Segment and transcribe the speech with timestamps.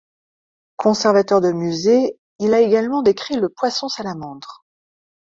[0.77, 4.65] Conservateur de musées, il a également décrit le poisson-salamandre.